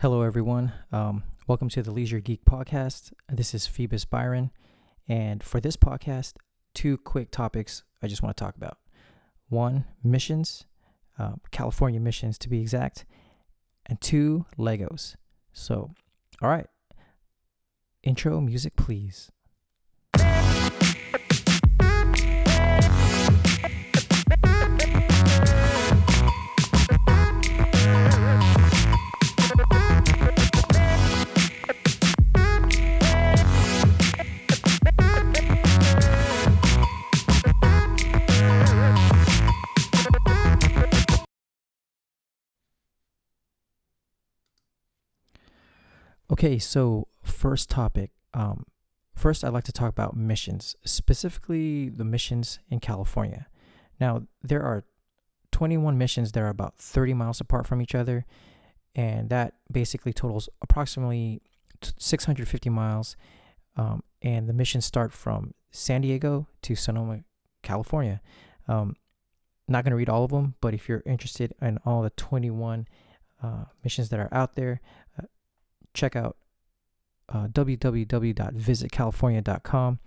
Hello, 0.00 0.22
everyone. 0.22 0.72
Um, 0.92 1.24
welcome 1.48 1.68
to 1.70 1.82
the 1.82 1.90
Leisure 1.90 2.20
Geek 2.20 2.44
Podcast. 2.44 3.12
This 3.28 3.52
is 3.52 3.66
Phoebus 3.66 4.04
Byron. 4.04 4.52
And 5.08 5.42
for 5.42 5.58
this 5.58 5.76
podcast, 5.76 6.34
two 6.72 6.98
quick 6.98 7.32
topics 7.32 7.82
I 8.00 8.06
just 8.06 8.22
want 8.22 8.36
to 8.36 8.44
talk 8.44 8.54
about. 8.54 8.78
One, 9.48 9.86
missions, 10.04 10.66
uh, 11.18 11.32
California 11.50 11.98
missions 11.98 12.38
to 12.38 12.48
be 12.48 12.60
exact, 12.60 13.06
and 13.86 14.00
two, 14.00 14.46
Legos. 14.56 15.16
So, 15.52 15.90
all 16.40 16.48
right. 16.48 16.68
Intro 18.04 18.40
music, 18.40 18.76
please. 18.76 19.32
Okay, 46.38 46.60
so 46.60 47.08
first 47.24 47.68
topic. 47.68 48.12
Um, 48.32 48.64
first, 49.12 49.42
I'd 49.42 49.52
like 49.52 49.64
to 49.64 49.72
talk 49.72 49.88
about 49.88 50.16
missions, 50.16 50.76
specifically 50.84 51.88
the 51.88 52.04
missions 52.04 52.60
in 52.70 52.78
California. 52.78 53.48
Now, 53.98 54.22
there 54.40 54.62
are 54.62 54.84
21 55.50 55.98
missions 55.98 56.30
that 56.30 56.40
are 56.40 56.48
about 56.48 56.76
30 56.76 57.14
miles 57.14 57.40
apart 57.40 57.66
from 57.66 57.82
each 57.82 57.92
other, 57.92 58.24
and 58.94 59.30
that 59.30 59.54
basically 59.72 60.12
totals 60.12 60.48
approximately 60.62 61.42
650 61.82 62.70
miles. 62.70 63.16
Um, 63.76 64.04
and 64.22 64.48
the 64.48 64.52
missions 64.52 64.84
start 64.84 65.12
from 65.12 65.54
San 65.72 66.02
Diego 66.02 66.46
to 66.62 66.76
Sonoma, 66.76 67.24
California. 67.64 68.20
Um, 68.68 68.94
not 69.66 69.82
going 69.82 69.90
to 69.90 69.96
read 69.96 70.08
all 70.08 70.22
of 70.22 70.30
them, 70.30 70.54
but 70.60 70.72
if 70.72 70.88
you're 70.88 71.02
interested 71.04 71.52
in 71.60 71.80
all 71.84 72.02
the 72.02 72.10
21 72.10 72.86
uh, 73.42 73.64
missions 73.82 74.10
that 74.10 74.20
are 74.20 74.28
out 74.30 74.54
there, 74.54 74.80
uh, 75.20 75.26
check 75.98 76.16
out 76.16 76.38
uh, 77.28 77.48
www.visitcalifornia.com 77.48 79.98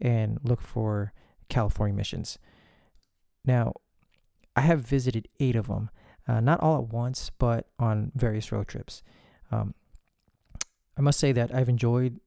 and 0.00 0.38
look 0.42 0.62
for 0.62 1.12
California 1.48 1.94
missions. 1.94 2.38
Now, 3.44 3.74
I 4.56 4.62
have 4.62 4.80
visited 4.80 5.28
eight 5.38 5.54
of 5.56 5.66
them, 5.68 5.90
uh, 6.26 6.40
not 6.40 6.60
all 6.60 6.78
at 6.78 6.88
once, 6.92 7.30
but 7.38 7.66
on 7.78 8.10
various 8.14 8.50
road 8.52 8.68
trips. 8.68 9.02
Um, 9.50 9.74
I 10.96 11.02
must 11.02 11.18
say 11.18 11.32
that 11.32 11.54
I've 11.54 11.68
enjoyed 11.68 12.20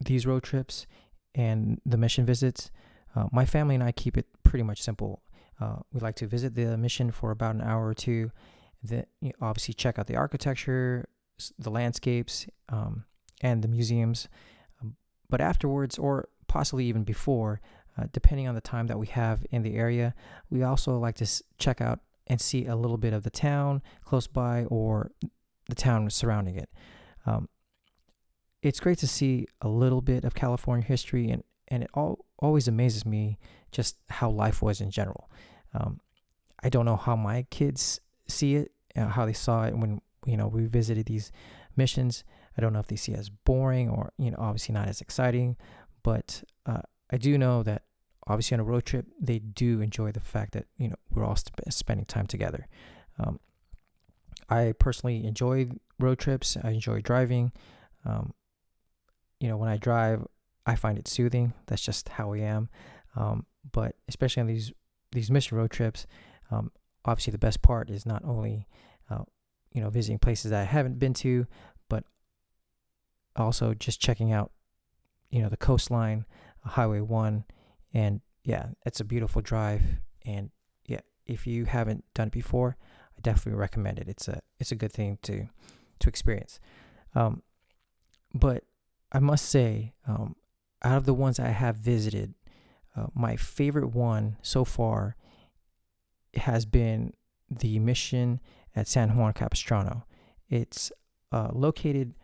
these 0.00 0.26
road 0.26 0.42
trips 0.42 0.86
and 1.34 1.80
the 1.86 1.96
mission 1.96 2.26
visits. 2.26 2.70
Uh, 3.14 3.26
my 3.32 3.44
family 3.44 3.74
and 3.74 3.84
I 3.84 3.92
keep 3.92 4.16
it 4.16 4.26
pretty 4.42 4.62
much 4.62 4.82
simple. 4.82 5.22
Uh, 5.60 5.76
we 5.92 6.00
like 6.00 6.16
to 6.16 6.26
visit 6.26 6.54
the 6.54 6.76
mission 6.76 7.10
for 7.10 7.30
about 7.30 7.54
an 7.54 7.60
hour 7.60 7.86
or 7.86 7.94
two. 7.94 8.32
Then 8.82 9.04
you 9.20 9.28
know, 9.28 9.46
obviously 9.46 9.74
check 9.74 9.98
out 9.98 10.06
the 10.06 10.16
architecture, 10.16 11.06
the 11.58 11.70
landscapes, 11.70 12.46
um, 12.68 13.04
and 13.40 13.62
the 13.62 13.68
museums. 13.68 14.28
Um, 14.80 14.96
but 15.28 15.40
afterwards, 15.40 15.98
or 15.98 16.28
possibly 16.46 16.84
even 16.86 17.04
before, 17.04 17.60
uh, 17.98 18.04
depending 18.12 18.48
on 18.48 18.54
the 18.54 18.60
time 18.60 18.86
that 18.86 18.98
we 18.98 19.06
have 19.08 19.44
in 19.50 19.62
the 19.62 19.74
area, 19.74 20.14
we 20.50 20.62
also 20.62 20.98
like 20.98 21.16
to 21.16 21.24
s- 21.24 21.42
check 21.58 21.80
out 21.80 22.00
and 22.26 22.40
see 22.40 22.66
a 22.66 22.76
little 22.76 22.96
bit 22.96 23.12
of 23.12 23.22
the 23.22 23.30
town 23.30 23.82
close 24.04 24.26
by 24.26 24.64
or 24.66 25.10
the 25.68 25.74
town 25.74 26.08
surrounding 26.10 26.56
it. 26.56 26.70
Um, 27.26 27.48
it's 28.62 28.80
great 28.80 28.98
to 28.98 29.08
see 29.08 29.46
a 29.60 29.68
little 29.68 30.00
bit 30.00 30.24
of 30.24 30.34
California 30.34 30.86
history, 30.86 31.30
and, 31.30 31.42
and 31.68 31.82
it 31.82 31.90
all, 31.94 32.24
always 32.38 32.68
amazes 32.68 33.04
me 33.04 33.38
just 33.72 33.96
how 34.08 34.30
life 34.30 34.62
was 34.62 34.80
in 34.80 34.90
general. 34.90 35.30
Um, 35.74 36.00
I 36.62 36.68
don't 36.68 36.84
know 36.84 36.96
how 36.96 37.16
my 37.16 37.42
kids 37.50 38.00
see 38.28 38.54
it, 38.54 38.72
uh, 38.96 39.08
how 39.08 39.26
they 39.26 39.32
saw 39.32 39.64
it 39.64 39.76
when 39.76 40.00
you 40.26 40.36
know 40.36 40.48
we 40.48 40.66
visited 40.66 41.06
these 41.06 41.32
missions. 41.76 42.24
I 42.56 42.60
don't 42.60 42.72
know 42.72 42.80
if 42.80 42.86
they 42.86 42.96
see 42.96 43.14
as 43.14 43.28
boring 43.28 43.88
or 43.88 44.12
you 44.18 44.30
know 44.30 44.38
obviously 44.38 44.74
not 44.74 44.88
as 44.88 45.00
exciting, 45.00 45.56
but 46.02 46.42
uh, 46.66 46.82
I 47.10 47.16
do 47.16 47.38
know 47.38 47.62
that 47.62 47.82
obviously 48.26 48.54
on 48.54 48.60
a 48.60 48.64
road 48.64 48.84
trip 48.84 49.06
they 49.20 49.38
do 49.38 49.80
enjoy 49.80 50.12
the 50.12 50.20
fact 50.20 50.52
that 50.52 50.66
you 50.78 50.88
know 50.88 50.96
we're 51.10 51.24
all 51.24 51.36
sp- 51.36 51.64
spending 51.70 52.06
time 52.06 52.26
together. 52.26 52.66
Um, 53.18 53.40
I 54.48 54.72
personally 54.78 55.24
enjoy 55.26 55.70
road 55.98 56.18
trips. 56.18 56.56
I 56.62 56.70
enjoy 56.70 57.00
driving. 57.00 57.52
Um, 58.04 58.34
you 59.40 59.48
know 59.48 59.56
when 59.56 59.68
I 59.68 59.76
drive, 59.76 60.26
I 60.66 60.76
find 60.76 60.98
it 60.98 61.08
soothing. 61.08 61.52
That's 61.66 61.82
just 61.82 62.08
how 62.10 62.32
I 62.32 62.38
am. 62.38 62.68
Um, 63.16 63.46
but 63.72 63.96
especially 64.08 64.40
on 64.42 64.46
these 64.46 64.72
these 65.12 65.30
mission 65.30 65.58
road 65.58 65.70
trips, 65.70 66.06
um, 66.50 66.70
obviously 67.04 67.32
the 67.32 67.38
best 67.38 67.62
part 67.62 67.90
is 67.90 68.06
not 68.06 68.24
only 68.24 68.66
uh, 69.10 69.24
you 69.72 69.80
know 69.80 69.90
visiting 69.90 70.18
places 70.18 70.50
that 70.50 70.60
I 70.60 70.64
haven't 70.64 70.98
been 70.98 71.14
to, 71.14 71.46
but 71.88 72.04
also 73.36 73.74
just 73.74 74.00
checking 74.00 74.32
out 74.32 74.52
you 75.30 75.42
know 75.42 75.48
the 75.48 75.56
coastline, 75.56 76.26
Highway 76.64 77.00
One, 77.00 77.44
and 77.92 78.20
yeah, 78.44 78.66
it's 78.84 79.00
a 79.00 79.04
beautiful 79.04 79.42
drive. 79.42 79.82
And 80.24 80.50
yeah, 80.86 81.00
if 81.26 81.46
you 81.46 81.64
haven't 81.64 82.04
done 82.14 82.28
it 82.28 82.32
before, 82.32 82.76
I 83.16 83.20
definitely 83.20 83.58
recommend 83.58 83.98
it. 83.98 84.08
It's 84.08 84.28
a 84.28 84.40
it's 84.58 84.72
a 84.72 84.76
good 84.76 84.92
thing 84.92 85.18
to 85.22 85.48
to 86.00 86.08
experience. 86.08 86.60
Um, 87.14 87.42
but 88.34 88.64
I 89.12 89.18
must 89.18 89.48
say, 89.48 89.92
um, 90.06 90.36
out 90.82 90.96
of 90.96 91.04
the 91.04 91.14
ones 91.14 91.38
I 91.38 91.48
have 91.48 91.76
visited, 91.76 92.34
uh, 92.96 93.06
my 93.14 93.36
favorite 93.36 93.88
one 93.88 94.36
so 94.42 94.64
far 94.64 95.16
has 96.34 96.64
been 96.64 97.12
the 97.50 97.78
mission 97.78 98.40
at 98.74 98.88
San 98.88 99.16
Juan 99.16 99.32
Capistrano. 99.32 100.04
It's 100.48 100.92
uh, 101.30 101.50
located 101.52 102.14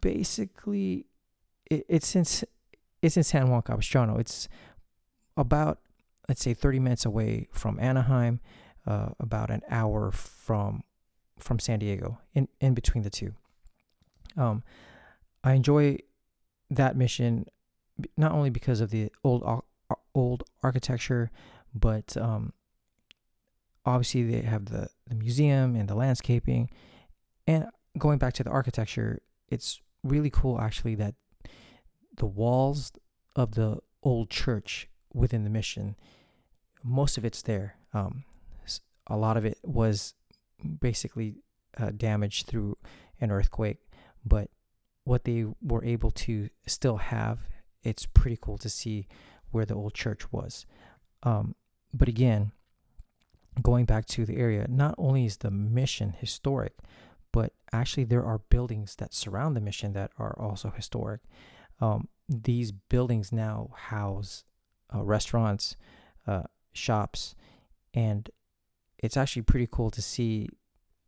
basically, 0.00 1.06
it, 1.70 1.84
it's 1.88 2.14
in 2.14 2.24
it's 3.02 3.16
in 3.16 3.22
San 3.22 3.50
Juan 3.50 3.62
Capistrano. 3.62 4.18
It's 4.18 4.48
about 5.36 5.78
let's 6.28 6.42
say 6.42 6.54
30 6.54 6.80
minutes 6.80 7.04
away 7.04 7.48
from 7.52 7.78
Anaheim, 7.78 8.40
uh, 8.86 9.10
about 9.20 9.50
an 9.50 9.62
hour 9.70 10.10
from 10.10 10.82
from 11.38 11.58
San 11.58 11.78
Diego, 11.78 12.18
in 12.34 12.48
in 12.60 12.74
between 12.74 13.02
the 13.02 13.10
two. 13.10 13.34
Um, 14.36 14.62
I 15.44 15.54
enjoy 15.54 15.98
that 16.70 16.96
mission 16.96 17.46
not 18.16 18.32
only 18.32 18.50
because 18.50 18.80
of 18.80 18.90
the 18.90 19.10
old 19.24 19.62
old 20.14 20.44
architecture, 20.62 21.30
but 21.74 22.16
um, 22.16 22.52
obviously 23.86 24.24
they 24.24 24.42
have 24.42 24.66
the, 24.66 24.88
the 25.06 25.14
museum 25.14 25.76
and 25.76 25.88
the 25.88 25.94
landscaping. 25.94 26.68
And 27.46 27.66
going 27.96 28.18
back 28.18 28.34
to 28.34 28.44
the 28.44 28.50
architecture, 28.50 29.20
it's 29.48 29.80
really 30.02 30.30
cool 30.30 30.60
actually 30.60 30.96
that 30.96 31.14
the 32.16 32.26
walls 32.26 32.92
of 33.34 33.54
the 33.54 33.78
old 34.02 34.28
church 34.28 34.88
within 35.14 35.44
the 35.44 35.50
mission, 35.50 35.96
most 36.82 37.16
of 37.16 37.24
it's 37.24 37.42
there. 37.42 37.76
Um, 37.94 38.24
a 39.06 39.16
lot 39.16 39.36
of 39.36 39.44
it 39.44 39.58
was 39.62 40.14
basically 40.80 41.36
uh, 41.78 41.90
damaged 41.96 42.46
through 42.46 42.76
an 43.20 43.30
earthquake, 43.30 43.78
but 44.24 44.50
what 45.04 45.24
they 45.24 45.46
were 45.62 45.84
able 45.84 46.10
to 46.10 46.48
still 46.66 46.96
have, 46.96 47.38
it's 47.82 48.06
pretty 48.06 48.36
cool 48.40 48.58
to 48.58 48.68
see 48.68 49.06
where 49.52 49.64
the 49.64 49.74
old 49.74 49.94
church 49.94 50.32
was. 50.32 50.66
Um, 51.22 51.54
but 51.94 52.08
again, 52.08 52.50
going 53.62 53.84
back 53.84 54.06
to 54.06 54.24
the 54.24 54.36
area, 54.36 54.66
not 54.68 54.94
only 54.98 55.24
is 55.24 55.38
the 55.38 55.50
mission 55.50 56.14
historic, 56.18 56.74
but 57.32 57.52
actually 57.72 58.04
there 58.04 58.24
are 58.24 58.38
buildings 58.38 58.96
that 58.96 59.14
surround 59.14 59.56
the 59.56 59.60
mission 59.60 59.92
that 59.92 60.10
are 60.18 60.38
also 60.38 60.70
historic. 60.70 61.20
Um, 61.80 62.08
these 62.28 62.72
buildings 62.72 63.32
now 63.32 63.70
house 63.74 64.44
uh, 64.94 65.02
restaurants, 65.02 65.76
uh, 66.26 66.44
shops, 66.72 67.34
and 67.94 68.30
it's 68.98 69.16
actually 69.16 69.42
pretty 69.42 69.68
cool 69.70 69.90
to 69.90 70.02
see 70.02 70.48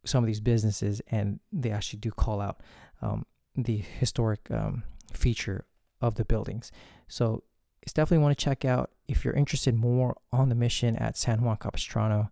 some 0.05 0.23
of 0.23 0.27
these 0.27 0.41
businesses, 0.41 1.01
and 1.09 1.41
they 1.53 1.71
actually 1.71 1.99
do 1.99 2.11
call 2.11 2.41
out 2.41 2.61
um, 3.03 3.25
the 3.57 3.79
historic 3.79 4.51
um, 4.51 4.83
feature 5.13 5.67
of 6.01 6.15
the 6.15 6.25
buildings. 6.25 6.71
So 7.09 7.43
it's 7.83 7.93
definitely 7.93 8.23
want 8.23 8.39
to 8.39 8.45
check 8.45 8.65
out 8.65 8.91
if 9.07 9.25
you're 9.25 9.35
interested 9.35 9.75
more 9.75 10.17
on 10.33 10.49
the 10.49 10.55
mission 10.55 10.95
at 10.97 11.17
San 11.17 11.43
Juan 11.43 11.57
Capistrano. 11.57 12.31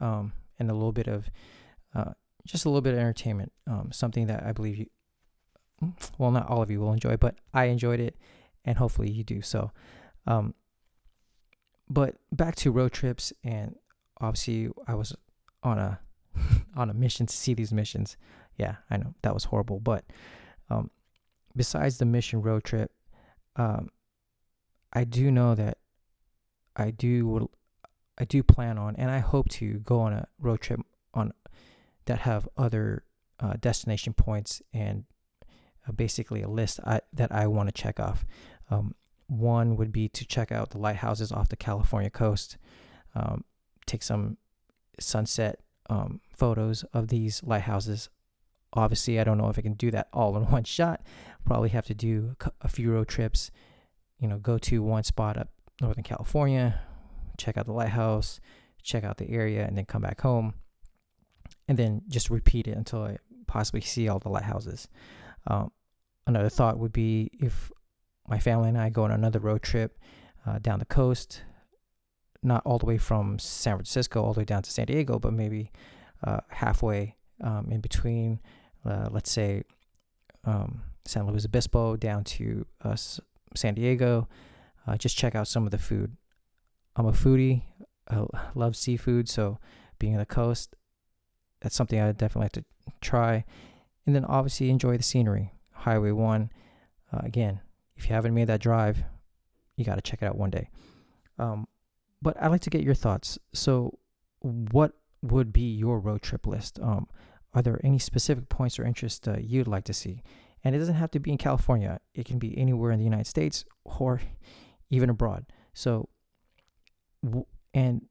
um, 0.00 0.32
and 0.58 0.70
a 0.70 0.74
little 0.74 0.92
bit 0.92 1.06
of 1.08 1.30
uh, 1.94 2.12
just 2.46 2.64
a 2.64 2.68
little 2.68 2.80
bit 2.80 2.94
of 2.94 3.00
entertainment. 3.00 3.52
Um, 3.66 3.90
something 3.92 4.26
that 4.26 4.44
I 4.44 4.52
believe 4.52 4.78
you, 4.78 4.86
well, 6.18 6.30
not 6.30 6.48
all 6.48 6.62
of 6.62 6.70
you 6.70 6.80
will 6.80 6.92
enjoy, 6.92 7.16
but 7.16 7.36
I 7.52 7.66
enjoyed 7.66 8.00
it, 8.00 8.16
and 8.64 8.78
hopefully 8.78 9.10
you 9.10 9.24
do. 9.24 9.42
So, 9.42 9.70
um, 10.26 10.54
but 11.88 12.16
back 12.32 12.56
to 12.56 12.70
road 12.70 12.92
trips, 12.92 13.32
and 13.44 13.76
obviously 14.20 14.70
I 14.86 14.94
was 14.94 15.14
on 15.62 15.78
a 15.78 16.00
on 16.76 16.90
a 16.90 16.94
mission 16.94 17.26
to 17.26 17.34
see 17.34 17.54
these 17.54 17.72
missions. 17.72 18.16
Yeah, 18.56 18.76
I 18.90 18.96
know 18.96 19.14
that 19.22 19.34
was 19.34 19.44
horrible, 19.44 19.80
but 19.80 20.04
um, 20.70 20.90
besides 21.54 21.98
the 21.98 22.06
mission 22.06 22.40
road 22.42 22.64
trip, 22.64 22.90
um, 23.56 23.90
I 24.92 25.04
do 25.04 25.30
know 25.30 25.54
that 25.54 25.78
I 26.74 26.90
do 26.90 27.50
I 28.18 28.24
do 28.24 28.42
plan 28.42 28.78
on, 28.78 28.96
and 28.96 29.10
I 29.10 29.18
hope 29.18 29.48
to 29.50 29.74
go 29.80 30.00
on 30.00 30.12
a 30.12 30.28
road 30.40 30.60
trip 30.60 30.80
on 31.12 31.32
that 32.06 32.20
have 32.20 32.48
other 32.56 33.04
uh, 33.40 33.54
destination 33.60 34.14
points 34.14 34.62
and 34.72 35.04
uh, 35.86 35.92
basically 35.92 36.42
a 36.42 36.48
list 36.48 36.80
I, 36.84 37.00
that 37.12 37.32
I 37.32 37.46
want 37.46 37.68
to 37.68 37.72
check 37.72 38.00
off. 38.00 38.24
Um, 38.70 38.94
one 39.28 39.76
would 39.76 39.92
be 39.92 40.08
to 40.08 40.24
check 40.24 40.52
out 40.52 40.70
the 40.70 40.78
lighthouses 40.78 41.32
off 41.32 41.48
the 41.48 41.56
California 41.56 42.10
coast, 42.10 42.56
um, 43.14 43.44
take 43.86 44.02
some 44.02 44.36
sunset 44.98 45.60
um, 45.90 46.20
photos 46.30 46.84
of 46.94 47.08
these 47.08 47.42
lighthouses. 47.42 48.08
Obviously, 48.72 49.20
I 49.20 49.24
don't 49.24 49.38
know 49.38 49.48
if 49.48 49.58
I 49.58 49.62
can 49.62 49.74
do 49.74 49.90
that 49.90 50.08
all 50.12 50.36
in 50.36 50.44
one 50.50 50.64
shot. 50.64 51.02
Probably 51.44 51.70
have 51.70 51.86
to 51.86 51.94
do 51.94 52.36
a 52.60 52.68
few 52.68 52.92
road 52.92 53.08
trips. 53.08 53.50
You 54.18 54.28
know, 54.28 54.38
go 54.38 54.58
to 54.58 54.82
one 54.82 55.04
spot 55.04 55.36
up 55.36 55.48
Northern 55.80 56.04
California, 56.04 56.80
check 57.36 57.56
out 57.56 57.66
the 57.66 57.72
lighthouse, 57.72 58.40
check 58.82 59.04
out 59.04 59.16
the 59.18 59.30
area, 59.30 59.66
and 59.66 59.76
then 59.76 59.84
come 59.84 60.02
back 60.02 60.20
home, 60.20 60.54
and 61.68 61.78
then 61.78 62.02
just 62.08 62.30
repeat 62.30 62.68
it 62.68 62.76
until 62.76 63.02
I 63.02 63.18
possibly 63.46 63.80
see 63.80 64.08
all 64.08 64.18
the 64.18 64.28
lighthouses. 64.28 64.88
Um, 65.46 65.70
another 66.26 66.48
thought 66.48 66.78
would 66.78 66.92
be 66.92 67.30
if 67.32 67.70
my 68.28 68.38
family 68.38 68.68
and 68.68 68.78
I 68.78 68.90
go 68.90 69.04
on 69.04 69.10
another 69.10 69.38
road 69.38 69.62
trip 69.62 69.98
uh, 70.46 70.58
down 70.58 70.78
the 70.78 70.84
coast, 70.84 71.42
not 72.42 72.62
all 72.64 72.78
the 72.78 72.86
way 72.86 72.98
from 72.98 73.38
San 73.38 73.76
Francisco 73.76 74.22
all 74.22 74.32
the 74.32 74.40
way 74.40 74.44
down 74.44 74.62
to 74.62 74.70
San 74.70 74.86
Diego, 74.86 75.18
but 75.18 75.32
maybe 75.32 75.72
uh, 76.24 76.40
halfway 76.48 77.16
um, 77.42 77.68
in 77.70 77.80
between, 77.80 78.40
uh, 78.84 79.08
let's 79.10 79.30
say 79.30 79.62
um, 80.44 80.82
San 81.04 81.26
Luis 81.26 81.44
Obispo 81.44 81.96
down 81.96 82.24
to 82.24 82.66
uh, 82.84 82.96
San 83.54 83.74
Diego. 83.74 84.28
Uh, 84.86 84.96
just 84.96 85.16
check 85.16 85.34
out 85.34 85.48
some 85.48 85.64
of 85.64 85.70
the 85.70 85.78
food. 85.78 86.16
I'm 86.96 87.06
a 87.06 87.12
foodie. 87.12 87.62
I 88.08 88.24
love 88.54 88.76
seafood, 88.76 89.28
so 89.28 89.58
being 89.98 90.14
on 90.14 90.20
the 90.20 90.26
coast, 90.26 90.74
that's 91.60 91.74
something 91.74 92.00
I 92.00 92.12
definitely 92.12 92.42
like 92.42 92.52
to 92.52 92.64
try. 93.00 93.44
And 94.06 94.14
then 94.14 94.24
obviously 94.24 94.70
enjoy 94.70 94.96
the 94.96 95.02
scenery. 95.02 95.52
Highway 95.72 96.12
1, 96.12 96.50
uh, 97.12 97.20
again, 97.22 97.60
if 97.96 98.08
you 98.08 98.14
haven't 98.14 98.34
made 98.34 98.46
that 98.46 98.60
drive, 98.60 99.04
you 99.76 99.84
got 99.84 99.96
to 99.96 100.00
check 100.00 100.22
it 100.22 100.26
out 100.26 100.38
one 100.38 100.50
day. 100.50 100.68
Um, 101.38 101.66
but 102.22 102.40
I'd 102.40 102.48
like 102.48 102.62
to 102.62 102.70
get 102.70 102.82
your 102.82 102.94
thoughts. 102.94 103.38
So, 103.52 103.98
what 104.40 104.92
would 105.22 105.52
be 105.52 105.62
your 105.62 105.98
road 105.98 106.22
trip 106.22 106.46
list? 106.46 106.78
Um, 106.80 107.08
are 107.52 107.62
there 107.62 107.80
any 107.84 107.98
specific 107.98 108.48
points 108.48 108.78
or 108.78 108.84
interests 108.84 109.26
uh, 109.26 109.38
you'd 109.40 109.68
like 109.68 109.84
to 109.84 109.92
see? 109.92 110.22
And 110.64 110.74
it 110.74 110.78
doesn't 110.78 110.94
have 110.94 111.10
to 111.12 111.20
be 111.20 111.30
in 111.30 111.38
California, 111.38 112.00
it 112.14 112.26
can 112.26 112.38
be 112.38 112.56
anywhere 112.56 112.90
in 112.90 112.98
the 112.98 113.04
United 113.04 113.26
States 113.26 113.64
or 113.84 114.20
even 114.90 115.10
abroad. 115.10 115.46
So, 115.74 116.08
and 117.74 118.02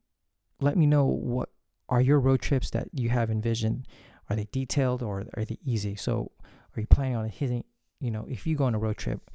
let 0.60 0.78
me 0.78 0.86
know 0.86 1.06
what 1.06 1.50
are 1.90 2.02
your 2.02 2.20
road 2.20 2.42
trips 2.42 2.70
that 2.72 2.88
you 2.94 3.10
have 3.10 3.30
envisioned. 3.30 3.88
Are 4.30 4.36
they 4.36 4.48
detailed 4.52 5.04
or 5.04 5.26
are 5.36 5.46
they 5.46 5.60
easy? 5.64 5.96
So, 5.96 6.32
are 6.76 6.82
you 6.82 6.88
planning 6.88 7.16
on 7.16 7.30
hitting, 7.30 7.64
you 8.00 8.12
know, 8.12 8.26
if 8.28 8.46
you 8.46 8.56
go 8.56 8.66
on 8.66 8.76
a 8.76 8.80
road 8.80 8.98
trip, 8.98 9.32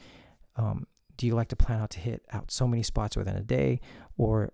um, 0.57 0.87
do 1.17 1.27
you 1.27 1.35
like 1.35 1.49
to 1.49 1.57
plan 1.57 1.81
out 1.81 1.91
to 1.91 2.01
hit 2.01 2.23
out 2.33 2.51
so 2.51 2.67
many 2.67 2.83
spots 2.83 3.17
within 3.17 3.37
a 3.37 3.43
day? 3.43 3.81
Or 4.17 4.53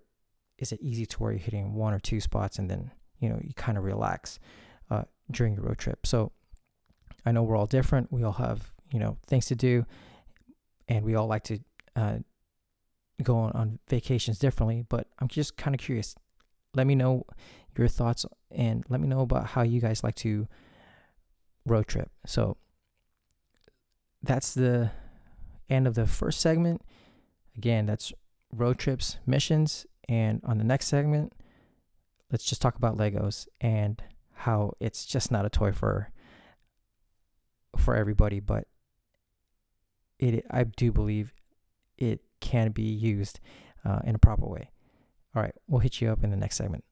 is 0.57 0.71
it 0.71 0.79
easy 0.81 1.05
to 1.05 1.17
where 1.17 1.31
you're 1.31 1.39
hitting 1.39 1.73
one 1.73 1.93
or 1.93 1.99
two 1.99 2.21
spots 2.21 2.59
and 2.59 2.69
then, 2.69 2.91
you 3.19 3.29
know, 3.29 3.39
you 3.43 3.53
kind 3.55 3.77
of 3.77 3.83
relax 3.83 4.39
uh, 4.89 5.03
during 5.31 5.55
your 5.55 5.63
road 5.63 5.79
trip? 5.79 6.05
So, 6.05 6.31
I 7.25 7.31
know 7.31 7.43
we're 7.43 7.57
all 7.57 7.65
different. 7.65 8.11
We 8.11 8.23
all 8.23 8.33
have, 8.33 8.71
you 8.91 8.99
know, 8.99 9.17
things 9.27 9.47
to 9.47 9.55
do 9.55 9.85
and 10.87 11.03
we 11.03 11.15
all 11.15 11.27
like 11.27 11.43
to 11.45 11.59
uh, 11.95 12.17
go 13.23 13.37
on, 13.37 13.51
on 13.53 13.79
vacations 13.89 14.39
differently, 14.39 14.85
but 14.87 15.07
I'm 15.19 15.27
just 15.27 15.57
kind 15.57 15.73
of 15.75 15.79
curious. 15.79 16.15
Let 16.75 16.87
me 16.87 16.95
know 16.95 17.25
your 17.77 17.87
thoughts 17.87 18.25
and 18.51 18.83
let 18.89 18.99
me 18.99 19.07
know 19.07 19.21
about 19.21 19.47
how 19.47 19.61
you 19.61 19.79
guys 19.79 20.03
like 20.03 20.15
to 20.15 20.47
road 21.65 21.87
trip. 21.87 22.09
So 22.25 22.57
that's 24.21 24.53
the 24.53 24.91
end 25.69 25.87
of 25.87 25.95
the 25.95 26.07
first 26.07 26.39
segment. 26.39 26.81
Again, 27.55 27.85
that's 27.85 28.13
road 28.51 28.77
trips, 28.77 29.17
missions, 29.25 29.85
and 30.07 30.41
on 30.43 30.57
the 30.57 30.63
next 30.63 30.87
segment, 30.87 31.33
let's 32.31 32.45
just 32.45 32.61
talk 32.61 32.75
about 32.75 32.97
Legos 32.97 33.47
and 33.59 34.01
how 34.33 34.73
it's 34.79 35.05
just 35.05 35.31
not 35.31 35.45
a 35.45 35.49
toy 35.49 35.71
for 35.71 36.11
for 37.77 37.95
everybody, 37.95 38.39
but 38.39 38.67
it 40.19 40.45
I 40.49 40.63
do 40.63 40.91
believe 40.91 41.33
it 41.97 42.21
can 42.39 42.71
be 42.71 42.83
used 42.83 43.39
uh, 43.85 43.99
in 44.03 44.15
a 44.15 44.19
proper 44.19 44.47
way. 44.47 44.71
All 45.35 45.41
right, 45.41 45.55
we'll 45.67 45.81
hit 45.81 46.01
you 46.01 46.09
up 46.09 46.23
in 46.23 46.31
the 46.31 46.37
next 46.37 46.57
segment. 46.57 46.83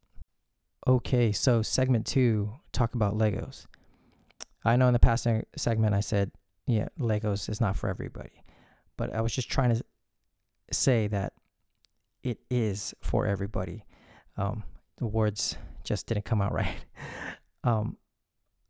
Okay, 0.88 1.32
so 1.32 1.62
segment 1.62 2.06
two, 2.06 2.54
talk 2.72 2.94
about 2.96 3.18
Legos. 3.18 3.66
I 4.64 4.76
know 4.76 4.88
in 4.88 4.94
the 4.94 5.00
past 5.00 5.28
segment 5.56 5.96
I 5.96 6.00
said, 6.00 6.32
yeah, 6.68 6.88
Legos 7.00 7.50
is 7.50 7.62
not 7.62 7.76
for 7.76 7.90
everybody, 7.90 8.44
but 8.98 9.14
I 9.14 9.22
was 9.22 9.34
just 9.34 9.50
trying 9.50 9.74
to 9.74 9.84
say 10.72 11.08
that 11.08 11.34
it 12.24 12.40
is 12.50 12.94
for 13.02 13.26
everybody. 13.26 13.86
Um, 14.38 14.64
the 14.98 15.06
words 15.06 15.58
just 15.84 16.08
didn't 16.08 16.26
come 16.26 16.42
out 16.42 16.54
right. 16.54 16.76
Um, 17.64 17.98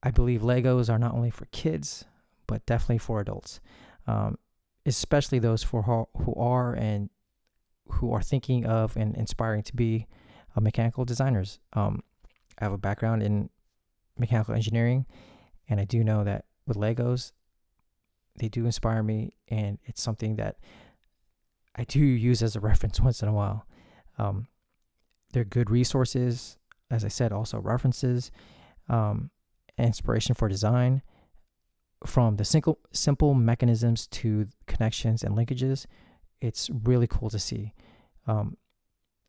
I 0.04 0.12
believe 0.12 0.42
Legos 0.42 0.90
are 0.90 1.00
not 1.00 1.14
only 1.14 1.32
for 1.32 1.46
kids, 1.48 2.06
but 2.48 2.66
definitely 2.66 3.00
for 3.00 3.20
adults. 3.20 3.60
Um, 4.08 4.38
especially 4.86 5.40
those 5.40 5.64
for 5.64 6.08
who 6.18 6.34
are 6.36 6.74
and 6.74 7.10
who 7.88 8.12
are 8.12 8.22
thinking 8.22 8.66
of 8.66 8.96
and 8.96 9.16
inspiring 9.16 9.64
to 9.64 9.76
be 9.76 10.08
uh, 10.56 10.62
mechanical 10.62 11.06
designers. 11.06 11.60
Um, 11.74 12.02
I 12.60 12.66
have 12.66 12.74
a 12.74 12.78
background 12.78 13.24
in 13.24 13.50
mechanical 14.18 14.54
engineering, 14.54 15.06
and 15.70 15.80
I 15.80 15.86
do 15.86 16.04
know 16.04 16.24
that 16.24 16.46
with 16.68 16.78
Legos, 16.78 17.32
they 18.38 18.50
do 18.50 18.66
inspire 18.66 19.04
me, 19.04 19.34
and 19.48 19.78
it's 19.86 20.02
something 20.02 20.36
that 20.36 20.58
I 21.76 21.84
do 21.84 22.00
use 22.00 22.42
as 22.42 22.56
a 22.56 22.60
reference 22.62 23.00
once 23.00 23.22
in 23.22 23.30
a 23.30 23.34
while. 23.34 23.66
Um, 24.18 24.48
they're 25.32 25.44
good 25.44 25.70
resources, 25.70 26.58
as 26.90 27.04
I 27.04 27.10
said, 27.10 27.32
also 27.32 27.60
references, 27.60 28.32
um, 28.88 29.32
inspiration 29.78 30.36
for 30.36 30.48
design 30.48 31.02
from 32.06 32.38
the 32.38 32.46
simple 32.46 32.80
simple 32.92 33.34
mechanisms 33.34 34.08
to 34.08 34.48
connections 34.68 35.24
and 35.24 35.36
linkages, 35.36 35.86
it's 36.42 36.70
really 36.70 37.08
cool 37.08 37.30
to 37.30 37.40
see. 37.40 37.74
Um, 38.28 38.58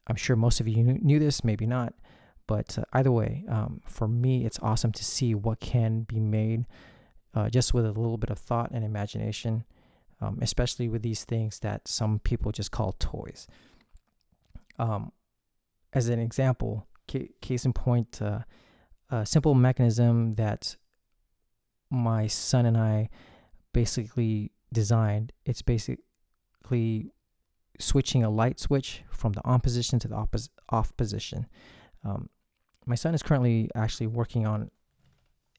I'm 0.06 0.16
sure 0.16 0.36
most 0.36 0.60
of 0.60 0.68
you 0.68 0.82
knew, 0.82 1.18
this, 1.18 1.42
maybe 1.42 1.66
not, 1.66 1.94
but 2.46 2.78
uh, 2.78 2.84
either 2.92 3.10
way, 3.10 3.44
um, 3.48 3.80
for 3.84 4.06
me, 4.06 4.44
it's 4.44 4.58
awesome 4.62 4.92
to 4.92 5.04
see 5.04 5.34
what 5.34 5.58
can 5.60 6.02
be 6.02 6.20
made 6.20 6.66
uh, 7.34 7.50
just 7.50 7.74
with 7.74 7.84
a 7.84 7.92
little 7.92 8.16
bit 8.16 8.30
of 8.30 8.38
thought 8.38 8.70
and 8.70 8.84
imagination, 8.84 9.64
um, 10.20 10.38
especially 10.40 10.88
with 10.88 11.02
these 11.02 11.24
things 11.24 11.58
that 11.60 11.88
some 11.88 12.20
people 12.20 12.52
just 12.52 12.70
call 12.70 12.92
toys. 12.98 13.48
Um, 14.78 15.12
as 15.92 16.08
an 16.08 16.20
example, 16.20 16.86
ca- 17.10 17.30
case 17.40 17.64
in 17.64 17.72
point, 17.72 18.22
uh, 18.22 18.40
a 19.10 19.26
simple 19.26 19.54
mechanism 19.54 20.34
that 20.36 20.76
my 21.90 22.26
son 22.26 22.66
and 22.66 22.76
I 22.76 23.08
basically 23.72 24.52
designed. 24.72 25.32
It's 25.44 25.62
basically 25.62 27.12
switching 27.78 28.24
a 28.24 28.30
light 28.30 28.58
switch 28.58 29.02
from 29.10 29.32
the 29.32 29.44
on 29.44 29.60
position 29.60 29.98
to 30.00 30.08
the 30.08 30.16
oppos- 30.16 30.48
off 30.70 30.96
position. 30.96 31.46
Um, 32.04 32.28
my 32.86 32.94
son 32.94 33.14
is 33.14 33.22
currently 33.22 33.70
actually 33.74 34.06
working 34.06 34.46
on 34.46 34.70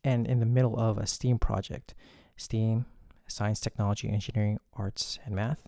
and 0.03 0.27
in 0.27 0.39
the 0.39 0.45
middle 0.45 0.79
of 0.79 0.97
a 0.97 1.05
STEAM 1.05 1.39
project 1.39 1.93
STEAM, 2.37 2.85
science, 3.27 3.59
technology, 3.59 4.09
engineering, 4.09 4.59
arts, 4.73 5.17
and 5.25 5.35
math. 5.35 5.67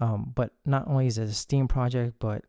Um, 0.00 0.32
but 0.34 0.52
not 0.66 0.88
only 0.88 1.06
is 1.06 1.18
it 1.18 1.28
a 1.28 1.32
STEAM 1.32 1.68
project, 1.68 2.16
but 2.18 2.42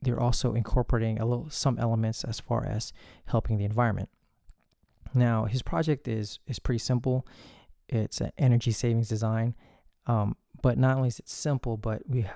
they're 0.00 0.20
also 0.20 0.54
incorporating 0.54 1.18
a 1.18 1.24
little 1.24 1.48
some 1.48 1.78
elements 1.78 2.22
as 2.22 2.38
far 2.38 2.66
as 2.66 2.92
helping 3.26 3.56
the 3.56 3.64
environment. 3.64 4.10
Now, 5.14 5.44
his 5.44 5.62
project 5.62 6.08
is 6.08 6.38
is 6.46 6.58
pretty 6.58 6.78
simple. 6.78 7.26
It's 7.88 8.20
an 8.20 8.32
energy 8.38 8.72
savings 8.72 9.08
design, 9.08 9.54
um, 10.06 10.36
but 10.62 10.78
not 10.78 10.96
only 10.96 11.08
is 11.08 11.18
it 11.18 11.28
simple, 11.28 11.76
but 11.76 12.02
we 12.08 12.26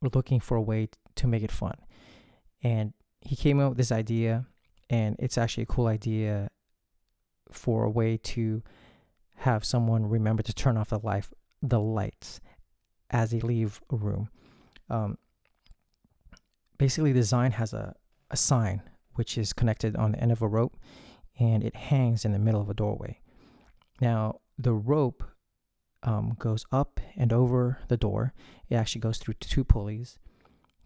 we're 0.00 0.10
looking 0.14 0.40
for 0.40 0.56
a 0.56 0.62
way 0.62 0.88
to 1.16 1.26
make 1.26 1.42
it 1.42 1.52
fun. 1.52 1.76
And 2.62 2.92
he 3.20 3.36
came 3.36 3.60
up 3.60 3.70
with 3.70 3.78
this 3.78 3.92
idea, 3.92 4.46
and 4.88 5.16
it's 5.18 5.38
actually 5.38 5.64
a 5.64 5.66
cool 5.66 5.86
idea 5.86 6.50
for 7.50 7.84
a 7.84 7.90
way 7.90 8.16
to 8.16 8.62
have 9.36 9.64
someone 9.64 10.08
remember 10.08 10.42
to 10.42 10.54
turn 10.54 10.76
off 10.76 10.90
the 10.90 10.98
life 10.98 11.32
the 11.62 11.80
lights 11.80 12.40
as 13.10 13.30
they 13.30 13.40
leave 13.40 13.80
a 13.90 13.96
room. 13.96 14.28
Um, 14.88 15.18
basically, 16.78 17.12
the 17.12 17.20
design 17.20 17.52
has 17.52 17.72
a, 17.72 17.94
a 18.30 18.36
sign 18.36 18.82
which 19.14 19.36
is 19.36 19.52
connected 19.52 19.96
on 19.96 20.12
the 20.12 20.20
end 20.20 20.32
of 20.32 20.42
a 20.42 20.48
rope 20.48 20.76
and 21.40 21.64
it 21.64 21.74
hangs 21.74 22.24
in 22.24 22.32
the 22.32 22.38
middle 22.38 22.60
of 22.60 22.68
a 22.68 22.74
doorway. 22.74 23.18
Now, 24.00 24.40
the 24.58 24.74
rope 24.74 25.24
um, 26.02 26.36
goes 26.38 26.66
up 26.70 27.00
and 27.16 27.32
over 27.32 27.78
the 27.88 27.96
door. 27.96 28.34
It 28.68 28.76
actually 28.76 29.00
goes 29.00 29.18
through 29.18 29.34
two 29.34 29.64
pulleys, 29.64 30.18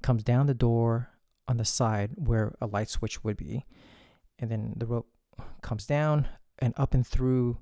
comes 0.01 0.23
down 0.23 0.47
the 0.47 0.55
door 0.55 1.11
on 1.49 1.57
the 1.57 1.65
side 1.65 2.13
where 2.15 2.55
a 2.61 2.67
light 2.67 2.89
switch 2.89 3.23
would 3.25 3.37
be, 3.37 3.67
and 4.39 4.51
then 4.51 4.75
the 4.77 4.87
rope 4.87 5.09
comes 5.61 5.87
down 5.87 6.29
and 6.61 6.73
up 6.77 6.95
and 6.95 7.07
through 7.07 7.59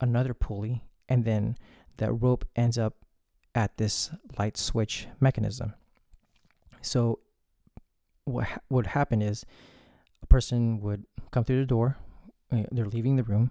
another 0.00 0.32
pulley, 0.32 0.84
and 1.08 1.24
then 1.24 1.56
that 1.96 2.12
rope 2.12 2.44
ends 2.54 2.78
up 2.78 2.94
at 3.54 3.76
this 3.76 4.10
light 4.38 4.56
switch 4.56 5.08
mechanism. 5.20 5.74
So, 6.80 7.18
what 8.24 8.44
ha- 8.44 8.60
would 8.70 8.88
happen 8.88 9.20
is 9.20 9.44
a 10.22 10.26
person 10.26 10.80
would 10.80 11.04
come 11.32 11.44
through 11.44 11.60
the 11.60 11.66
door, 11.66 11.96
they're 12.70 12.86
leaving 12.86 13.16
the 13.16 13.22
room, 13.22 13.50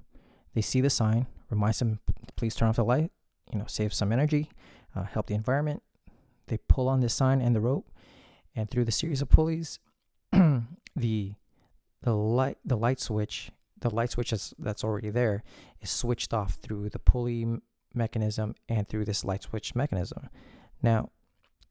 they 0.53 0.61
see 0.61 0.81
the 0.81 0.89
sign, 0.89 1.27
reminds 1.49 1.79
them, 1.79 1.99
please 2.35 2.55
turn 2.55 2.69
off 2.69 2.75
the 2.75 2.85
light, 2.85 3.11
you 3.51 3.59
know, 3.59 3.65
save 3.67 3.93
some 3.93 4.11
energy, 4.11 4.49
uh, 4.95 5.03
help 5.03 5.27
the 5.27 5.35
environment. 5.35 5.81
They 6.47 6.57
pull 6.67 6.87
on 6.87 6.99
this 6.99 7.13
sign 7.13 7.41
and 7.41 7.55
the 7.55 7.61
rope, 7.61 7.89
and 8.55 8.69
through 8.69 8.85
the 8.85 8.91
series 8.91 9.21
of 9.21 9.29
pulleys, 9.29 9.79
the 10.31 11.33
the 12.03 12.15
light 12.15 12.57
the 12.65 12.75
light 12.75 12.99
switch 12.99 13.51
the 13.79 13.89
light 13.89 14.09
switch 14.09 14.31
that's, 14.31 14.53
that's 14.57 14.83
already 14.83 15.09
there 15.09 15.43
is 15.81 15.89
switched 15.89 16.33
off 16.33 16.55
through 16.55 16.89
the 16.89 16.99
pulley 16.99 17.59
mechanism 17.93 18.55
and 18.69 18.87
through 18.87 19.05
this 19.05 19.25
light 19.25 19.43
switch 19.43 19.75
mechanism. 19.75 20.29
Now, 20.81 21.09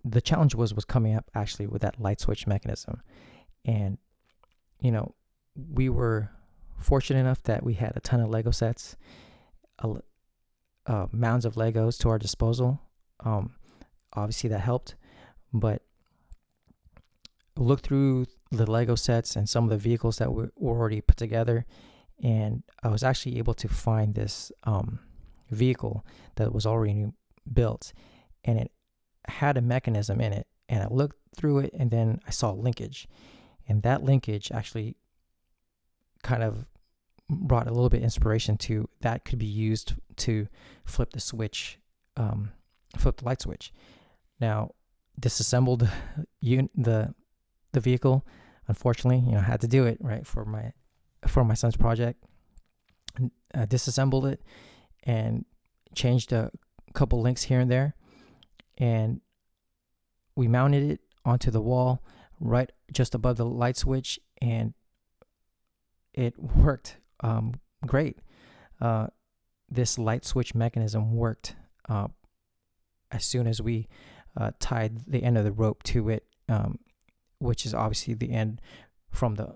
the 0.05 0.21
challenge 0.21 0.55
was 0.55 0.75
was 0.75 0.85
coming 0.85 1.15
up 1.15 1.31
actually 1.35 1.67
with 1.67 1.83
that 1.83 2.01
light 2.01 2.21
switch 2.21 2.47
mechanism, 2.47 3.03
and 3.65 3.99
you 4.81 4.91
know 4.91 5.15
we 5.55 5.89
were 5.89 6.31
fortunate 6.81 7.21
enough 7.21 7.43
that 7.45 7.63
we 7.63 7.75
had 7.75 7.93
a 7.97 8.01
ton 8.01 8.21
of 8.21 8.31
Lego 8.31 8.51
sets, 8.51 8.97
uh, 10.87 11.07
mounds 11.13 11.45
of 11.45 11.55
Legos 11.55 11.99
to 11.99 12.09
our 12.09 12.19
disposal. 12.19 12.81
Um, 13.21 13.55
obviously 14.13 14.51
that 14.51 14.61
helped, 14.61 14.97
but 15.53 15.83
look 17.57 17.81
through 17.81 18.27
the 18.51 18.71
Lego 18.71 18.95
sets 18.95 19.37
and 19.37 19.49
some 19.49 19.65
of 19.65 19.71
the 19.71 19.77
vehicles 19.77 20.19
that 20.19 20.33
were 20.33 20.51
already 20.61 21.01
put 21.01 21.17
together, 21.17 21.67
and 22.23 22.63
I 22.83 22.89
was 22.89 23.03
actually 23.03 23.39
able 23.39 23.55
to 23.55 23.69
find 23.69 24.15
this 24.15 24.51
um, 24.65 24.99
vehicle 25.51 26.05
that 26.37 26.53
was 26.53 26.67
already 26.67 27.07
built, 27.53 27.93
and 28.45 28.59
it 28.59 28.73
had 29.29 29.57
a 29.57 29.63
mechanism 29.63 30.21
in 30.21 30.33
it. 30.33 30.47
And 30.69 30.83
I 30.83 30.89
looked 30.89 31.17
through 31.37 31.61
it, 31.61 31.73
and 31.75 31.91
then 31.91 32.21
I 32.27 32.31
saw 32.31 32.53
linkage, 32.53 33.09
and 33.69 33.83
that 33.83 34.03
linkage 34.03 34.51
actually 34.53 34.97
kind 36.23 36.43
of 36.43 36.67
brought 37.29 37.67
a 37.67 37.71
little 37.71 37.89
bit 37.89 38.03
inspiration 38.03 38.57
to 38.57 38.89
that 39.01 39.25
could 39.25 39.39
be 39.39 39.47
used 39.47 39.95
to 40.17 40.49
flip 40.85 41.13
the 41.13 41.21
switch, 41.21 41.79
um, 42.17 42.51
flip 42.97 43.19
the 43.19 43.25
light 43.25 43.41
switch. 43.41 43.73
Now, 44.41 44.73
disassembled 45.19 45.89
the 46.43 47.15
the 47.73 47.81
vehicle. 47.81 48.27
Unfortunately, 48.67 49.19
you 49.19 49.33
know, 49.33 49.39
I 49.39 49.43
had 49.43 49.61
to 49.61 49.69
do 49.69 49.85
it 49.85 49.99
right 50.01 50.27
for 50.27 50.45
my 50.45 50.73
for 51.27 51.45
my 51.45 51.55
son's 51.55 51.77
project. 51.77 52.23
Uh, 53.53 53.65
disassembled 53.65 54.27
it 54.27 54.41
and 55.03 55.45
changed 55.95 56.33
a 56.33 56.53
couple 56.95 57.21
links 57.21 57.43
here 57.43 57.59
and 57.59 57.71
there, 57.71 57.95
and 58.79 59.21
we 60.37 60.47
mounted 60.47 60.89
it 60.89 61.01
onto 61.25 61.51
the 61.51 61.61
wall 61.61 62.03
right 62.39 62.71
just 62.93 63.15
above 63.15 63.37
the 63.37 63.45
light 63.45 63.77
switch, 63.77 64.19
and 64.41 64.73
it 66.15 66.39
worked 66.39 66.97
um, 67.21 67.55
great. 67.87 68.19
Uh, 68.81 69.09
this 69.71 69.99
light 69.99 70.25
switch 70.25 70.55
mechanism 70.55 71.15
worked 71.15 71.55
uh, 71.89 72.09
as 73.11 73.25
soon 73.25 73.47
as 73.47 73.61
we 73.61 73.89
uh, 74.37 74.51
tied 74.59 75.01
the 75.07 75.23
end 75.23 75.37
of 75.37 75.45
the 75.45 75.53
rope 75.53 75.83
to 75.83 76.09
it, 76.09 76.25
um, 76.49 76.79
which 77.39 77.65
is 77.67 77.75
obviously 77.75 78.15
the 78.15 78.33
end 78.33 78.61
from 79.11 79.35
the 79.35 79.55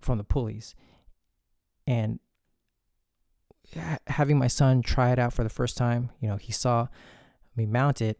from 0.00 0.18
the 0.18 0.24
pulleys, 0.24 0.74
and 1.86 2.20
ha- 3.74 3.98
having 4.08 4.38
my 4.38 4.46
son 4.46 4.82
try 4.82 5.10
it 5.10 5.18
out 5.18 5.32
for 5.32 5.42
the 5.42 5.50
first 5.50 5.76
time, 5.76 6.10
you 6.20 6.28
know, 6.28 6.36
he 6.36 6.52
saw 6.52 6.86
me 7.56 7.66
mount 7.66 8.00
it, 8.00 8.18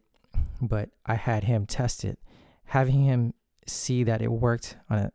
but 0.60 0.90
I 1.04 1.14
had 1.14 1.44
him 1.44 1.66
test 1.66 2.04
it, 2.04 2.18
having 2.64 3.04
him 3.04 3.34
see 3.66 4.04
that 4.04 4.22
it 4.22 4.30
worked 4.30 4.76
on 4.88 4.98
a 4.98 5.12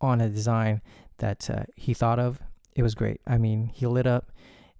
on 0.00 0.20
a 0.20 0.28
design 0.28 0.82
that 1.18 1.48
uh, 1.50 1.64
he 1.76 1.94
thought 1.94 2.18
of. 2.18 2.40
It 2.74 2.82
was 2.82 2.94
great. 2.94 3.20
I 3.26 3.38
mean, 3.38 3.70
he 3.72 3.86
lit 3.86 4.06
up 4.06 4.32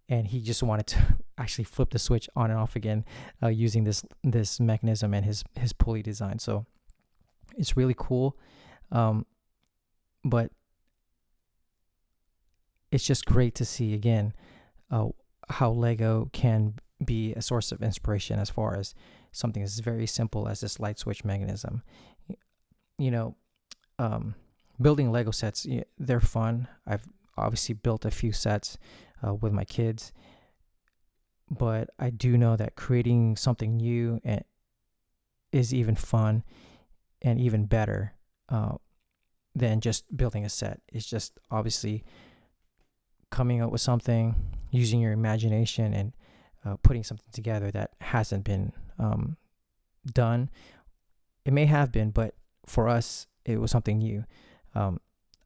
and 0.08 0.26
he 0.28 0.40
just 0.40 0.62
wanted 0.62 0.86
to 0.88 1.16
actually 1.38 1.64
flip 1.64 1.90
the 1.90 1.98
switch 1.98 2.28
on 2.36 2.50
and 2.50 2.58
off 2.58 2.76
again 2.76 3.04
uh, 3.42 3.48
using 3.48 3.84
this 3.84 4.04
this 4.22 4.60
mechanism 4.60 5.14
and 5.14 5.24
his 5.24 5.44
his 5.58 5.72
pulley 5.72 6.02
design. 6.02 6.38
So 6.38 6.66
it's 7.56 7.76
really 7.76 7.94
cool, 7.96 8.36
um, 8.92 9.26
but 10.24 10.50
it's 12.90 13.04
just 13.04 13.26
great 13.26 13.54
to 13.56 13.64
see 13.64 13.94
again 13.94 14.32
uh, 14.90 15.08
how 15.48 15.70
Lego 15.70 16.30
can 16.32 16.74
be 17.04 17.34
a 17.34 17.42
source 17.42 17.72
of 17.72 17.82
inspiration 17.82 18.38
as 18.38 18.48
far 18.48 18.76
as 18.76 18.94
something 19.32 19.62
as 19.62 19.80
very 19.80 20.06
simple 20.06 20.48
as 20.48 20.60
this 20.60 20.80
light 20.80 20.98
switch 20.98 21.24
mechanism. 21.24 21.82
You 22.98 23.10
know, 23.10 23.36
um, 23.98 24.34
building 24.80 25.10
Lego 25.10 25.30
sets, 25.30 25.66
they're 25.98 26.20
fun. 26.20 26.68
I've 26.86 27.06
obviously 27.36 27.74
built 27.74 28.04
a 28.04 28.10
few 28.10 28.32
sets 28.32 28.78
uh, 29.26 29.34
with 29.34 29.52
my 29.52 29.64
kids, 29.64 30.12
but 31.50 31.90
I 31.98 32.10
do 32.10 32.36
know 32.36 32.56
that 32.56 32.76
creating 32.76 33.36
something 33.36 33.76
new 33.76 34.20
and 34.24 34.44
is 35.52 35.72
even 35.72 35.94
fun 35.94 36.44
and 37.22 37.40
even 37.40 37.66
better 37.66 38.14
uh, 38.48 38.76
than 39.54 39.80
just 39.80 40.04
building 40.16 40.44
a 40.44 40.48
set. 40.48 40.80
It's 40.88 41.06
just 41.06 41.38
obviously 41.50 42.04
coming 43.30 43.62
up 43.62 43.70
with 43.70 43.80
something, 43.80 44.34
using 44.70 45.00
your 45.00 45.12
imagination, 45.12 45.94
and 45.94 46.12
uh, 46.64 46.76
putting 46.82 47.04
something 47.04 47.28
together 47.32 47.70
that 47.70 47.92
hasn't 48.00 48.44
been 48.44 48.72
um, 48.98 49.36
done. 50.12 50.50
It 51.44 51.52
may 51.52 51.66
have 51.66 51.92
been, 51.92 52.10
but 52.10 52.34
for 52.66 52.88
us, 52.88 53.26
it 53.44 53.60
was 53.60 53.70
something 53.70 53.98
new. 53.98 54.24
Um, 54.76 55.00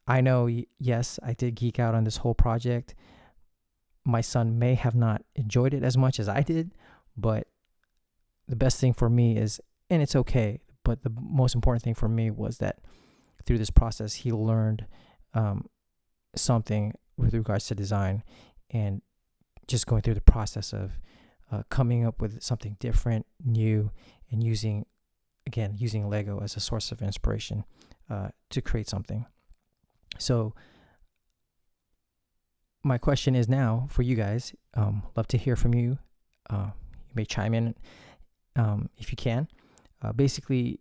I 0.08 0.20
know, 0.20 0.48
yes, 0.80 1.20
I 1.22 1.34
did 1.34 1.54
geek 1.54 1.78
out 1.78 1.94
on 1.94 2.02
this 2.02 2.16
whole 2.18 2.34
project. 2.34 2.96
My 4.04 4.20
son 4.20 4.58
may 4.58 4.74
have 4.74 4.96
not 4.96 5.22
enjoyed 5.36 5.72
it 5.72 5.84
as 5.84 5.96
much 5.96 6.18
as 6.18 6.28
I 6.28 6.42
did, 6.42 6.72
but 7.16 7.46
the 8.48 8.56
best 8.56 8.80
thing 8.80 8.92
for 8.92 9.08
me 9.08 9.36
is, 9.36 9.60
and 9.88 10.02
it's 10.02 10.16
okay, 10.16 10.58
but 10.82 11.04
the 11.04 11.12
most 11.20 11.54
important 11.54 11.84
thing 11.84 11.94
for 11.94 12.08
me 12.08 12.32
was 12.32 12.58
that 12.58 12.80
through 13.46 13.58
this 13.58 13.70
process, 13.70 14.14
he 14.14 14.32
learned 14.32 14.86
um, 15.32 15.66
something 16.34 16.92
with 17.16 17.32
regards 17.32 17.66
to 17.68 17.76
design 17.76 18.24
and 18.70 19.00
just 19.68 19.86
going 19.86 20.02
through 20.02 20.14
the 20.14 20.20
process 20.20 20.72
of 20.72 20.98
uh, 21.52 21.62
coming 21.70 22.04
up 22.04 22.20
with 22.20 22.42
something 22.42 22.76
different, 22.80 23.26
new, 23.44 23.92
and 24.32 24.42
using, 24.42 24.86
again, 25.46 25.74
using 25.76 26.08
Lego 26.08 26.40
as 26.42 26.56
a 26.56 26.60
source 26.60 26.90
of 26.90 27.00
inspiration 27.00 27.64
uh, 28.10 28.28
to 28.50 28.60
create 28.60 28.88
something. 28.88 29.26
So, 30.18 30.54
my 32.82 32.98
question 32.98 33.34
is 33.34 33.48
now 33.48 33.86
for 33.90 34.02
you 34.02 34.16
guys. 34.16 34.54
Um, 34.74 35.02
love 35.16 35.28
to 35.28 35.38
hear 35.38 35.54
from 35.56 35.74
you. 35.74 35.98
Uh, 36.48 36.70
you 37.08 37.14
may 37.14 37.24
chime 37.24 37.54
in 37.54 37.74
um, 38.56 38.88
if 38.98 39.12
you 39.12 39.16
can. 39.16 39.48
Uh, 40.02 40.12
basically, 40.12 40.80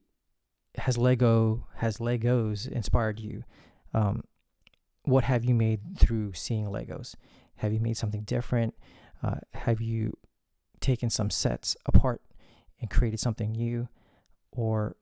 has 0.77 0.97
Lego 0.97 1.67
has 1.75 1.97
Legos 1.97 2.67
inspired 2.67 3.19
you? 3.19 3.43
Um, 3.93 4.23
what 5.03 5.23
have 5.25 5.43
you 5.43 5.53
made 5.53 5.97
through 5.97 6.33
seeing 6.33 6.65
Legos? 6.65 7.15
Have 7.57 7.73
you 7.73 7.79
made 7.79 7.97
something 7.97 8.21
different? 8.21 8.75
Uh, 9.21 9.35
have 9.53 9.81
you 9.81 10.17
taken 10.79 11.09
some 11.09 11.29
sets 11.29 11.75
apart 11.85 12.21
and 12.79 12.89
created 12.89 13.19
something 13.19 13.51
new? 13.51 13.89
Or, 14.51 14.95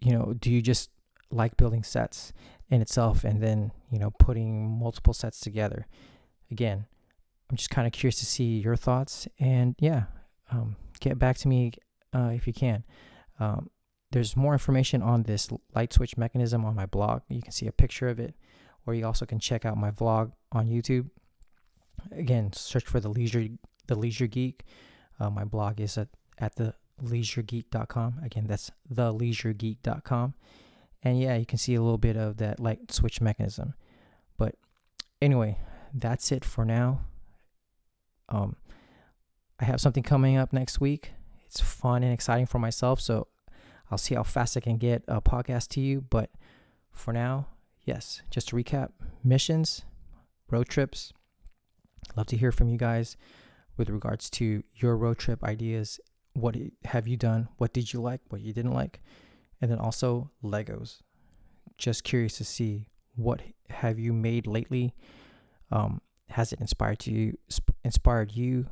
you 0.00 0.12
know, 0.12 0.34
do 0.38 0.50
you 0.50 0.60
just 0.60 0.90
like 1.30 1.56
building 1.56 1.82
sets 1.82 2.32
in 2.68 2.80
itself 2.80 3.24
and 3.24 3.42
then, 3.42 3.72
you 3.90 3.98
know, 3.98 4.10
putting 4.18 4.78
multiple 4.78 5.14
sets 5.14 5.40
together? 5.40 5.86
Again, 6.50 6.86
I'm 7.50 7.56
just 7.56 7.70
kind 7.70 7.86
of 7.86 7.92
curious 7.92 8.18
to 8.20 8.26
see 8.26 8.58
your 8.58 8.76
thoughts. 8.76 9.28
And 9.38 9.74
yeah, 9.78 10.04
um, 10.50 10.76
get 11.00 11.18
back 11.18 11.36
to 11.38 11.48
me 11.48 11.72
uh, 12.12 12.30
if 12.34 12.46
you 12.46 12.52
can. 12.52 12.84
Um, 13.38 13.70
there's 14.12 14.36
more 14.36 14.52
information 14.52 15.02
on 15.02 15.22
this 15.22 15.48
light 15.74 15.92
switch 15.92 16.16
mechanism 16.16 16.64
on 16.64 16.74
my 16.74 16.86
blog. 16.86 17.22
You 17.28 17.42
can 17.42 17.52
see 17.52 17.66
a 17.66 17.72
picture 17.72 18.08
of 18.08 18.18
it, 18.18 18.34
or 18.86 18.94
you 18.94 19.06
also 19.06 19.24
can 19.24 19.38
check 19.38 19.64
out 19.64 19.76
my 19.76 19.90
vlog 19.90 20.32
on 20.52 20.68
YouTube. 20.68 21.10
Again, 22.12 22.52
search 22.52 22.84
for 22.84 22.98
the 22.98 23.08
leisure 23.08 23.46
the 23.86 23.94
leisure 23.94 24.26
geek. 24.26 24.64
Uh, 25.18 25.30
my 25.30 25.44
blog 25.44 25.80
is 25.80 25.98
at, 25.98 26.08
at 26.38 26.56
the 26.56 26.74
leisuregeek.com. 27.02 28.20
Again, 28.24 28.46
that's 28.46 28.70
the 28.88 29.12
leisuregeek.com. 29.12 30.34
And 31.02 31.20
yeah, 31.20 31.36
you 31.36 31.46
can 31.46 31.58
see 31.58 31.74
a 31.74 31.82
little 31.82 31.98
bit 31.98 32.16
of 32.16 32.36
that 32.38 32.60
light 32.60 32.92
switch 32.92 33.20
mechanism. 33.20 33.74
But 34.36 34.56
anyway, 35.22 35.58
that's 35.94 36.30
it 36.30 36.44
for 36.44 36.64
now. 36.64 37.00
Um, 38.28 38.56
I 39.58 39.64
have 39.64 39.80
something 39.80 40.02
coming 40.02 40.36
up 40.36 40.52
next 40.52 40.80
week. 40.80 41.12
It's 41.46 41.60
fun 41.60 42.02
and 42.02 42.12
exciting 42.12 42.46
for 42.46 42.58
myself, 42.58 43.00
so 43.00 43.26
I'll 43.90 43.98
see 43.98 44.14
how 44.14 44.22
fast 44.22 44.56
I 44.56 44.60
can 44.60 44.76
get 44.76 45.02
a 45.08 45.20
podcast 45.20 45.68
to 45.70 45.80
you. 45.80 46.00
But 46.00 46.30
for 46.92 47.12
now, 47.12 47.48
yes, 47.84 48.22
just 48.30 48.48
to 48.48 48.56
recap 48.56 48.90
missions, 49.24 49.82
road 50.50 50.68
trips. 50.68 51.12
Love 52.16 52.26
to 52.26 52.36
hear 52.36 52.52
from 52.52 52.68
you 52.68 52.78
guys 52.78 53.16
with 53.76 53.90
regards 53.90 54.30
to 54.30 54.62
your 54.76 54.96
road 54.96 55.18
trip 55.18 55.42
ideas. 55.42 55.98
What 56.34 56.56
have 56.84 57.08
you 57.08 57.16
done? 57.16 57.48
What 57.56 57.72
did 57.72 57.92
you 57.92 58.00
like? 58.00 58.20
What 58.28 58.42
you 58.42 58.52
didn't 58.52 58.74
like? 58.74 59.00
And 59.60 59.70
then 59.70 59.78
also 59.78 60.30
Legos. 60.42 61.00
Just 61.78 62.04
curious 62.04 62.36
to 62.38 62.44
see 62.44 62.86
what 63.14 63.42
have 63.68 63.98
you 63.98 64.12
made 64.12 64.46
lately. 64.46 64.94
Um, 65.70 66.00
has 66.30 66.52
it 66.52 66.60
inspired 66.60 67.06
you, 67.06 67.38
inspired 67.84 68.32
you, 68.32 68.66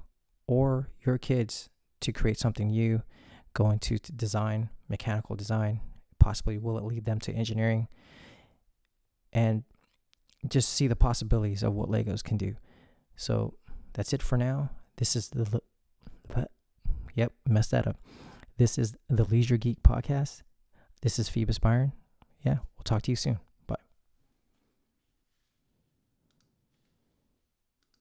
or 0.46 0.88
your 1.04 1.18
kids 1.18 1.68
to 2.00 2.12
create 2.12 2.38
something 2.38 2.68
new? 2.68 3.02
Go 3.54 3.70
into 3.70 3.98
design, 3.98 4.70
mechanical 4.88 5.36
design. 5.36 5.80
Possibly 6.18 6.58
will 6.58 6.78
it 6.78 6.84
lead 6.84 7.04
them 7.04 7.18
to 7.20 7.32
engineering? 7.32 7.88
And 9.32 9.64
just 10.48 10.70
see 10.70 10.86
the 10.86 10.96
possibilities 10.96 11.62
of 11.62 11.74
what 11.74 11.90
Legos 11.90 12.22
can 12.22 12.36
do. 12.36 12.54
So 13.16 13.54
that's 13.92 14.12
it 14.12 14.22
for 14.22 14.38
now. 14.38 14.70
This 14.96 15.16
is 15.16 15.28
the, 15.30 15.60
yep, 17.14 17.32
messed 17.46 17.72
that 17.72 17.86
up. 17.86 17.96
This 18.56 18.78
is 18.78 18.96
the 19.08 19.24
Leisure 19.24 19.56
Geek 19.56 19.82
podcast. 19.82 20.42
This 21.00 21.18
is 21.18 21.28
Phoebus 21.28 21.58
Byron. 21.58 21.92
Yeah, 22.42 22.58
we'll 22.76 22.84
talk 22.84 23.02
to 23.02 23.12
you 23.12 23.16
soon. 23.16 23.38